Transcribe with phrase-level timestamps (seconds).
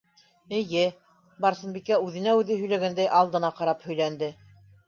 [0.59, 0.85] Эйе,-
[1.45, 4.33] Барсынбикә үҙенә үҙе һөйләгәндәй, алдына ҡарап һөйләнде.